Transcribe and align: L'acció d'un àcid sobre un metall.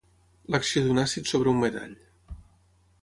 L'acció 0.53 0.81
d'un 0.87 1.01
àcid 1.03 1.29
sobre 1.33 1.53
un 1.53 1.61
metall. 1.65 1.93